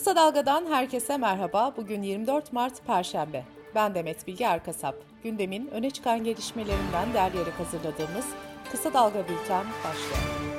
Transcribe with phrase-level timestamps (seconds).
[0.00, 1.74] Kısa Dalga'dan herkese merhaba.
[1.76, 3.44] Bugün 24 Mart Perşembe.
[3.74, 4.94] Ben Demet Bilge Erkasap.
[5.22, 8.26] Gündemin öne çıkan gelişmelerinden derleyerek hazırladığımız
[8.70, 10.50] Kısa Dalga Bülten başlıyor.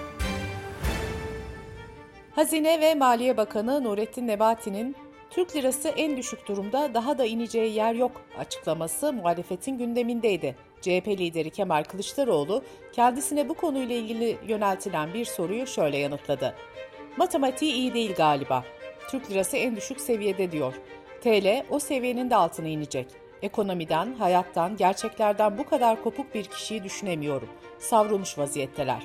[2.36, 4.96] Hazine ve Maliye Bakanı Nurettin Nebati'nin
[5.30, 10.56] Türk lirası en düşük durumda daha da ineceği yer yok açıklaması muhalefetin gündemindeydi.
[10.82, 12.64] CHP lideri Kemal Kılıçdaroğlu
[12.94, 16.56] kendisine bu konuyla ilgili yöneltilen bir soruyu şöyle yanıtladı.
[17.18, 18.64] Matematiği iyi değil galiba.
[19.12, 20.74] Türk lirası en düşük seviyede diyor.
[21.22, 23.08] TL o seviyenin de altına inecek.
[23.42, 27.50] Ekonomiden, hayattan, gerçeklerden bu kadar kopuk bir kişiyi düşünemiyorum.
[27.80, 29.04] Savrulmuş vaziyetteler.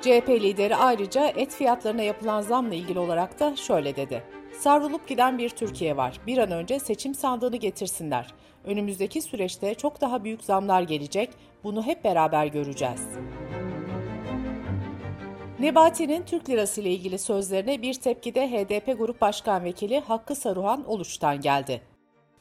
[0.00, 4.22] CHP lideri ayrıca et fiyatlarına yapılan zamla ilgili olarak da şöyle dedi.
[4.58, 6.20] Savrulup giden bir Türkiye var.
[6.26, 8.34] Bir an önce seçim sandığını getirsinler.
[8.64, 11.30] Önümüzdeki süreçte çok daha büyük zamlar gelecek.
[11.64, 13.08] Bunu hep beraber göreceğiz.
[15.60, 20.88] Nebati'nin Türk lirası ile ilgili sözlerine bir tepki de HDP Grup Başkan Vekili Hakkı Saruhan
[20.88, 21.80] Oluç'tan geldi.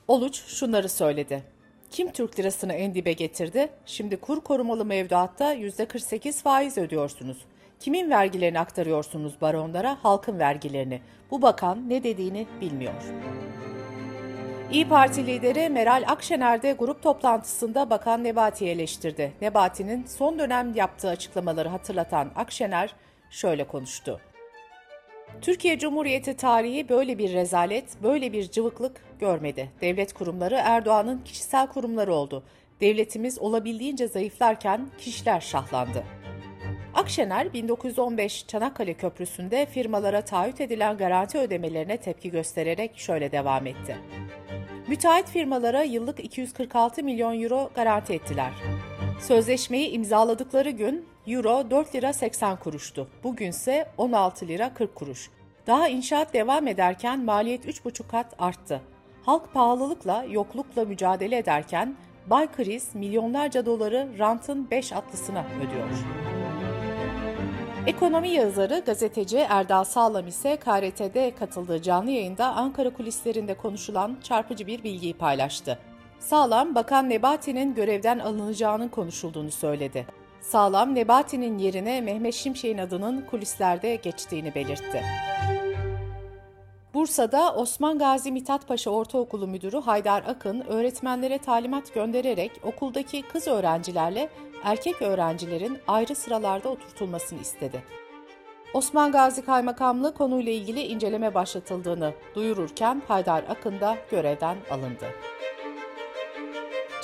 [0.08, 1.44] Oluç şunları söyledi.
[1.92, 3.70] Kim Türk lirasını en dibe getirdi?
[3.86, 7.38] Şimdi kur korumalı mevduatta %48 faiz ödüyorsunuz.
[7.80, 9.98] Kimin vergilerini aktarıyorsunuz baronlara?
[10.04, 11.02] Halkın vergilerini.
[11.32, 13.04] Bu bakan ne dediğini bilmiyor.
[14.72, 19.32] İyi Parti lideri Meral Akşener de grup toplantısında Bakan Nebati'yi eleştirdi.
[19.42, 22.96] Nebati'nin son dönem yaptığı açıklamaları hatırlatan Akşener
[23.30, 24.20] şöyle konuştu.
[25.42, 29.72] Türkiye Cumhuriyeti tarihi böyle bir rezalet, böyle bir cıvıklık görmedi.
[29.82, 32.44] Devlet kurumları Erdoğan'ın kişisel kurumları oldu.
[32.82, 36.04] Devletimiz olabildiğince zayıflarken kişiler şahlandı.
[36.94, 43.98] Akşener 1915 Çanakkale Köprüsü'nde firmalara taahhüt edilen garanti ödemelerine tepki göstererek şöyle devam etti.
[44.88, 48.52] Müteahhit firmalara yıllık 246 milyon euro garanti ettiler.
[49.20, 53.08] Sözleşmeyi imzaladıkları gün euro 4 lira 80 kuruştu.
[53.24, 55.30] Bugünse 16 lira 40 kuruş.
[55.68, 58.82] Daha inşaat devam ederken maliyet 3,5 kat arttı.
[59.24, 61.96] Halk pahalılıkla, yoklukla mücadele ederken
[62.28, 65.90] Bay Kriz milyonlarca doları rantın 5 atlısına ödüyor.
[67.88, 74.84] Ekonomi yazarı gazeteci Erdal Sağlam ise KRT'de katıldığı canlı yayında Ankara kulislerinde konuşulan çarpıcı bir
[74.84, 75.80] bilgiyi paylaştı.
[76.20, 80.08] Sağlam, Bakan Nebati'nin görevden alınacağının konuşulduğunu söyledi.
[80.42, 85.04] Sağlam, Nebati'nin yerine Mehmet Şimşek'in adının kulislerde geçtiğini belirtti.
[86.96, 94.30] Bursa'da Osman Gazi Mithat Paşa Ortaokulu Müdürü Haydar Akın öğretmenlere talimat göndererek okuldaki kız öğrencilerle
[94.64, 97.84] erkek öğrencilerin ayrı sıralarda oturtulmasını istedi.
[98.74, 105.06] Osman Gazi Kaymakamlığı konuyla ilgili inceleme başlatıldığını duyururken Haydar Akın da görevden alındı.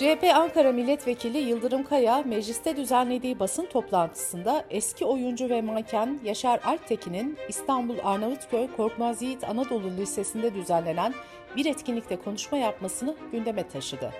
[0.01, 7.37] CHP Ankara Milletvekili Yıldırım Kaya, mecliste düzenlediği basın toplantısında eski oyuncu ve manken Yaşar Alptekin'in
[7.49, 11.13] İstanbul Arnavutköy Korkmaz Yiğit Anadolu Lisesi'nde düzenlenen
[11.55, 14.11] bir etkinlikte konuşma yapmasını gündeme taşıdı.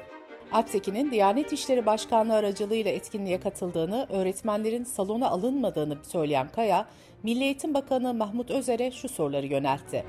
[0.52, 6.86] Alptekin'in Diyanet İşleri Başkanlığı aracılığıyla etkinliğe katıldığını, öğretmenlerin salona alınmadığını söyleyen Kaya,
[7.24, 10.06] Milli Eğitim Bakanı Mahmut Özer'e şu soruları yöneltti.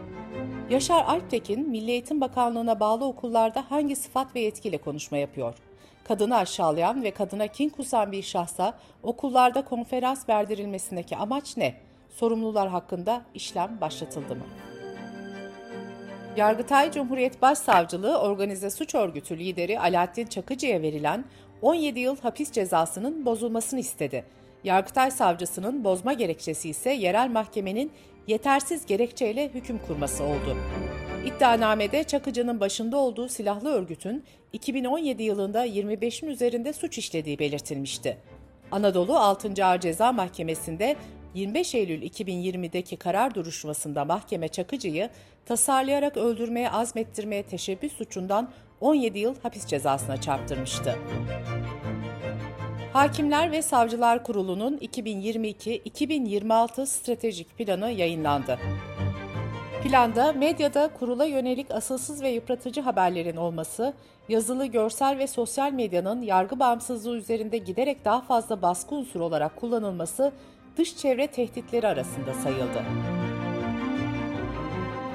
[0.70, 5.54] Yaşar Alptekin, Milli Eğitim Bakanlığı'na bağlı okullarda hangi sıfat ve yetkiyle konuşma yapıyor?
[6.04, 11.74] Kadını aşağılayan ve kadına kin kusan bir şahsa okullarda konferans verdirilmesindeki amaç ne?
[12.08, 14.44] Sorumlular hakkında işlem başlatıldı mı?
[16.36, 21.24] Yargıtay Cumhuriyet Başsavcılığı organize suç örgütü lideri Alaaddin Çakıcı'ya verilen
[21.62, 24.24] 17 yıl hapis cezasının bozulmasını istedi.
[24.64, 27.92] Yargıtay savcısının bozma gerekçesi ise yerel mahkemenin
[28.26, 30.56] yetersiz gerekçeyle hüküm kurması oldu.
[31.26, 38.18] İddianamede Çakıcı'nın başında olduğu silahlı örgütün 2017 yılında 25'in üzerinde suç işlediği belirtilmişti.
[38.70, 39.64] Anadolu 6.
[39.64, 40.96] Ağır Ceza Mahkemesi'nde
[41.34, 45.10] 25 Eylül 2020'deki karar duruşmasında mahkeme Çakıcı'yı
[45.46, 48.50] tasarlayarak öldürmeye azmettirmeye teşebbüs suçundan
[48.80, 50.98] 17 yıl hapis cezasına çarptırmıştı.
[52.92, 58.58] Hakimler ve Savcılar Kurulu'nun 2022-2026 stratejik planı yayınlandı.
[59.82, 63.94] Planda medyada kurula yönelik asılsız ve yıpratıcı haberlerin olması,
[64.28, 70.32] yazılı, görsel ve sosyal medyanın yargı bağımsızlığı üzerinde giderek daha fazla baskı unsuru olarak kullanılması
[70.76, 72.82] dış çevre tehditleri arasında sayıldı.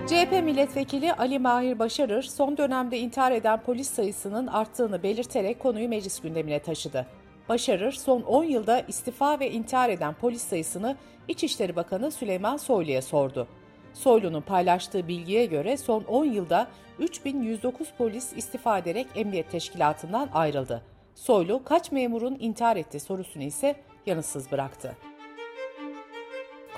[0.08, 6.20] CHP milletvekili Ali Mahir Başarır son dönemde intihar eden polis sayısının arttığını belirterek konuyu meclis
[6.20, 7.06] gündemine taşıdı.
[7.50, 10.96] Başarır son 10 yılda istifa ve intihar eden polis sayısını
[11.28, 13.48] İçişleri Bakanı Süleyman Soylu'ya sordu.
[13.94, 16.68] Soylu'nun paylaştığı bilgiye göre son 10 yılda
[17.00, 20.82] 3109 polis istifa ederek emniyet teşkilatından ayrıldı.
[21.16, 23.76] Soylu kaç memurun intihar etti sorusunu ise
[24.06, 24.98] yanıtsız bıraktı.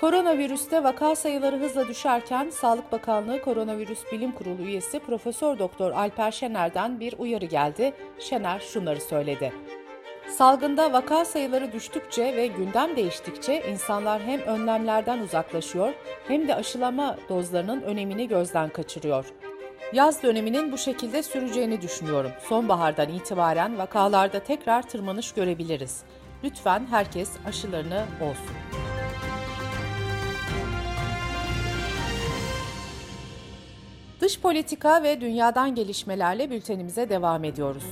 [0.00, 7.00] Koronavirüste vaka sayıları hızla düşerken Sağlık Bakanlığı Koronavirüs Bilim Kurulu üyesi Profesör Doktor Alper Şener'den
[7.00, 7.92] bir uyarı geldi.
[8.18, 9.52] Şener şunları söyledi.
[10.28, 15.92] Salgında vaka sayıları düştükçe ve gündem değiştikçe insanlar hem önlemlerden uzaklaşıyor
[16.28, 19.26] hem de aşılama dozlarının önemini gözden kaçırıyor.
[19.92, 22.30] Yaz döneminin bu şekilde süreceğini düşünüyorum.
[22.48, 26.02] Sonbahardan itibaren vakalarda tekrar tırmanış görebiliriz.
[26.44, 28.89] Lütfen herkes aşılarını olsun.
[34.20, 37.84] Dış politika ve dünyadan gelişmelerle bültenimize devam ediyoruz.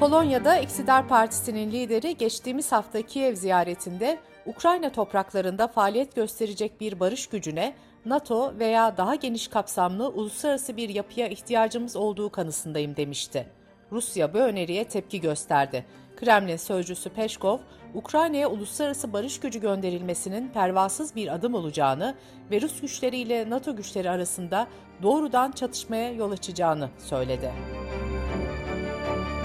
[0.00, 7.74] Polonya'da İktidar Partisi'nin lideri geçtiğimiz hafta Kiev ziyaretinde Ukrayna topraklarında faaliyet gösterecek bir barış gücüne
[8.04, 13.46] NATO veya daha geniş kapsamlı uluslararası bir yapıya ihtiyacımız olduğu kanısındayım demişti.
[13.92, 15.84] Rusya bu öneriye tepki gösterdi.
[16.16, 17.58] Kremlin sözcüsü Peşkov,
[17.94, 22.14] Ukrayna'ya uluslararası barış gücü gönderilmesinin pervasız bir adım olacağını
[22.50, 24.66] ve Rus güçleriyle NATO güçleri arasında
[25.02, 27.52] doğrudan çatışmaya yol açacağını söyledi.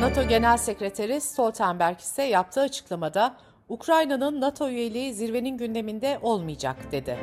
[0.01, 3.35] NATO Genel Sekreteri Stoltenberg ise yaptığı açıklamada
[3.69, 7.17] Ukrayna'nın NATO üyeliği zirvenin gündeminde olmayacak dedi.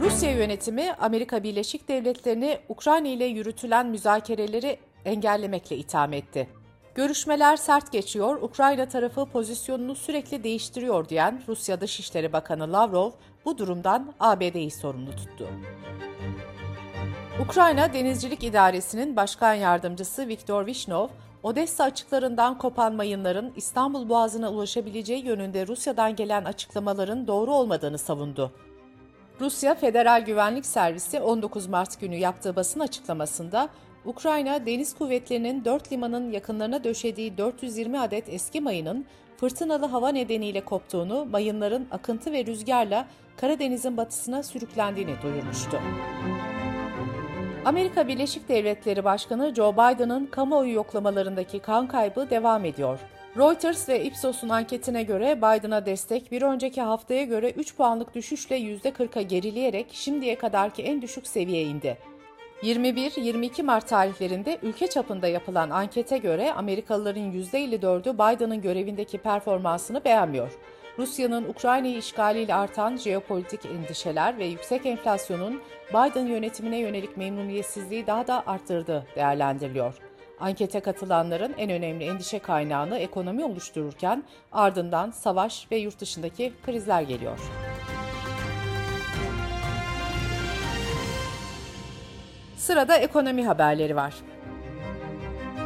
[0.00, 6.48] Rusya yönetimi Amerika Birleşik Devletleri'ni Ukrayna ile yürütülen müzakereleri engellemekle itham etti.
[6.94, 13.10] Görüşmeler sert geçiyor, Ukrayna tarafı pozisyonunu sürekli değiştiriyor diyen Rusya Dışişleri Bakanı Lavrov
[13.44, 15.48] bu durumdan ABD'yi sorumlu tuttu.
[17.44, 21.08] Ukrayna Denizcilik İdaresi'nin başkan yardımcısı Viktor Vishnov,
[21.42, 28.52] Odessa açıklarından kopan mayınların İstanbul Boğazı'na ulaşabileceği yönünde Rusya'dan gelen açıklamaların doğru olmadığını savundu.
[29.40, 33.68] Rusya Federal Güvenlik Servisi 19 Mart günü yaptığı basın açıklamasında
[34.08, 39.06] Ukrayna Deniz Kuvvetleri'nin 4 limanın yakınlarına döşediği 420 adet eski mayının
[39.36, 45.80] fırtınalı hava nedeniyle koptuğunu, mayınların akıntı ve rüzgarla Karadeniz'in batısına sürüklendiğini duyurmuştu.
[47.64, 52.98] Amerika Birleşik Devletleri Başkanı Joe Biden'ın kamuoyu yoklamalarındaki kan kaybı devam ediyor.
[53.36, 59.22] Reuters ve Ipsos'un anketine göre Biden'a destek bir önceki haftaya göre 3 puanlık düşüşle %40'a
[59.22, 62.17] gerileyerek şimdiye kadarki en düşük seviyeye indi.
[62.62, 70.58] 21-22 Mart tarihlerinde ülke çapında yapılan ankete göre Amerikalıların %54'ü Biden'ın görevindeki performansını beğenmiyor.
[70.98, 75.60] Rusya'nın Ukrayna'yı işgaliyle artan jeopolitik endişeler ve yüksek enflasyonun
[75.90, 79.94] Biden yönetimine yönelik memnuniyetsizliği daha da arttırdığı değerlendiriliyor.
[80.40, 87.38] Ankete katılanların en önemli endişe kaynağını ekonomi oluştururken ardından savaş ve yurt dışındaki krizler geliyor.
[92.68, 94.14] Sırada ekonomi haberleri var.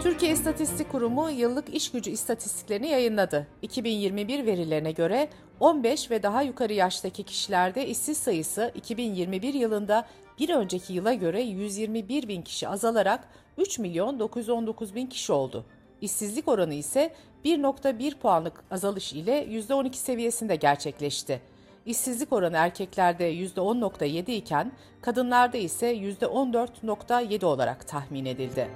[0.03, 3.47] Türkiye İstatistik Kurumu yıllık iş gücü istatistiklerini yayınladı.
[3.63, 5.29] 2021 verilerine göre
[5.61, 10.07] 15 ve daha yukarı yaştaki kişilerde işsiz sayısı 2021 yılında
[10.39, 13.29] bir önceki yıla göre 121 bin kişi azalarak
[13.59, 15.65] 3 milyon 919 bin kişi oldu.
[16.01, 17.15] İşsizlik oranı ise
[17.45, 21.41] 1.1 puanlık azalış ile %12 seviyesinde gerçekleşti.
[21.87, 28.69] İşsizlik oranı erkeklerde %10.7 iken kadınlarda ise %14.7 olarak tahmin edildi.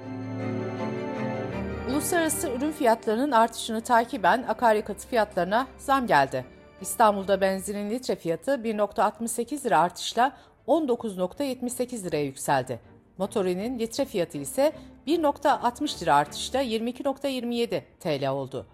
[1.90, 6.44] Uluslararası ürün fiyatlarının artışını takiben akaryakıt fiyatlarına zam geldi.
[6.80, 10.36] İstanbul'da benzinin litre fiyatı 1.68 lira artışla
[10.68, 12.80] 19.78 liraya yükseldi.
[13.18, 14.72] Motorinin litre fiyatı ise
[15.06, 18.66] 1.60 lira artışla 22.27 TL oldu.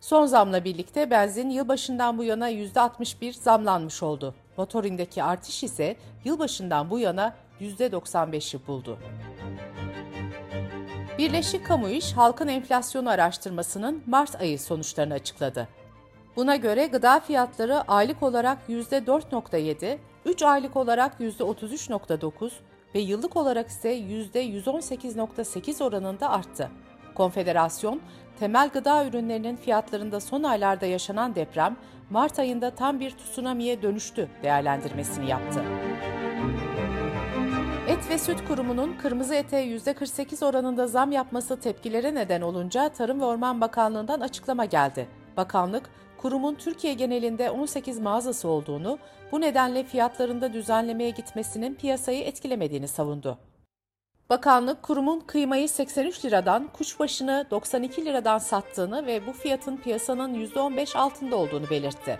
[0.00, 4.34] Son zamla birlikte benzin yılbaşından bu yana %61 zamlanmış oldu.
[4.56, 8.98] Motorindeki artış ise yılbaşından bu yana %95'i buldu.
[11.18, 15.68] Birleşik Kamu İş, halkın enflasyonu araştırmasının Mart ayı sonuçlarını açıkladı.
[16.36, 22.50] Buna göre gıda fiyatları aylık olarak %4.7, 3 aylık olarak %33.9
[22.94, 26.70] ve yıllık olarak ise %118.8 oranında arttı.
[27.14, 28.00] Konfederasyon,
[28.38, 31.76] temel gıda ürünlerinin fiyatlarında son aylarda yaşanan deprem,
[32.10, 35.62] Mart ayında tam bir tsunami'ye dönüştü değerlendirmesini yaptı.
[37.88, 43.24] Et ve Süt Kurumu'nun kırmızı ete %48 oranında zam yapması tepkilere neden olunca Tarım ve
[43.24, 45.08] Orman Bakanlığı'ndan açıklama geldi.
[45.36, 48.98] Bakanlık, kurumun Türkiye genelinde 18 mağazası olduğunu,
[49.32, 53.38] bu nedenle fiyatlarında düzenlemeye gitmesinin piyasayı etkilemediğini savundu.
[54.30, 61.36] Bakanlık kurumun kıymayı 83 liradan kuşbaşını 92 liradan sattığını ve bu fiyatın piyasanın %15 altında
[61.36, 62.18] olduğunu belirtti.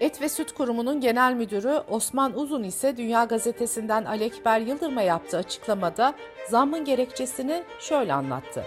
[0.00, 6.14] Et ve Süt Kurumu'nun genel müdürü Osman Uzun ise Dünya Gazetesi'nden Alekber Yıldırım'a yaptığı açıklamada
[6.48, 8.64] zammın gerekçesini şöyle anlattı.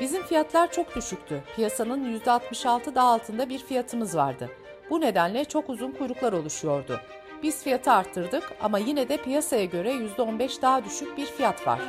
[0.00, 1.42] Bizim fiyatlar çok düşüktü.
[1.56, 4.50] Piyasanın %66 daha altında bir fiyatımız vardı.
[4.90, 7.00] Bu nedenle çok uzun kuyruklar oluşuyordu.
[7.42, 11.80] Biz fiyatı arttırdık ama yine de piyasaya göre %15 daha düşük bir fiyat var.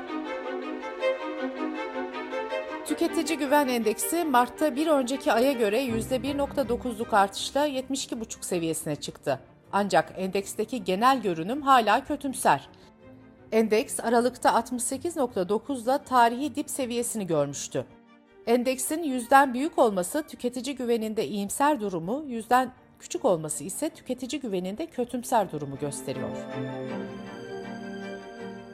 [2.85, 9.39] Tüketici Güven Endeksi Mart'ta bir önceki aya göre %1.9'luk artışla 72,5 seviyesine çıktı.
[9.71, 12.69] Ancak endeksteki genel görünüm hala kötümser.
[13.51, 17.85] Endeks Aralık'ta 68.9'da tarihi dip seviyesini görmüştü.
[18.47, 25.51] Endeksin yüzden büyük olması tüketici güveninde iyimser durumu, yüzden küçük olması ise tüketici güveninde kötümser
[25.51, 26.29] durumu gösteriyor.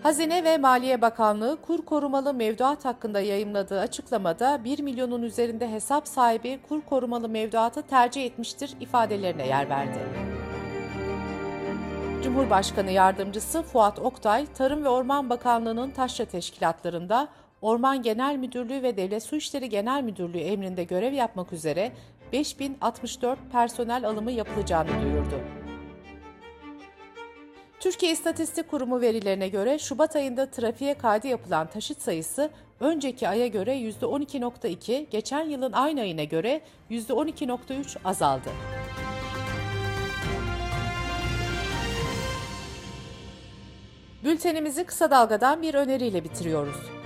[0.03, 6.59] Hazine ve Maliye Bakanlığı kur korumalı mevduat hakkında yayımladığı açıklamada 1 milyonun üzerinde hesap sahibi
[6.69, 9.99] kur korumalı mevduatı tercih etmiştir ifadelerine yer verdi.
[12.23, 17.27] Cumhurbaşkanı Yardımcısı Fuat Oktay, Tarım ve Orman Bakanlığı'nın taşra teşkilatlarında
[17.61, 21.91] Orman Genel Müdürlüğü ve Devlet Su İşleri Genel Müdürlüğü emrinde görev yapmak üzere
[22.33, 25.41] 5064 personel alımı yapılacağını duyurdu.
[27.79, 33.77] Türkiye İstatistik Kurumu verilerine göre Şubat ayında trafiğe kaydı yapılan taşıt sayısı önceki aya göre
[33.77, 38.49] %12.2, geçen yılın aynı ayına göre %12.3 azaldı.
[44.23, 47.00] Bültenimizi kısa dalgadan bir öneriyle bitiriyoruz.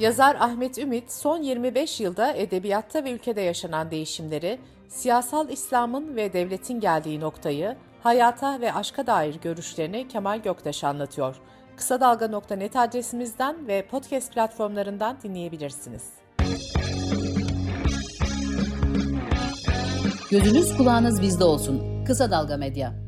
[0.00, 6.80] Yazar Ahmet Ümit son 25 yılda edebiyatta ve ülkede yaşanan değişimleri, siyasal İslam'ın ve devletin
[6.80, 11.36] geldiği noktayı, hayata ve aşka dair görüşlerini Kemal Göktaş anlatıyor.
[11.76, 16.02] Kısa Dalga.net adresimizden ve podcast platformlarından dinleyebilirsiniz.
[20.30, 22.04] Gözünüz kulağınız bizde olsun.
[22.04, 23.05] Kısa Dalga Medya.